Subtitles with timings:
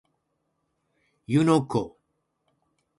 [1.27, 1.95] 湯ノ湖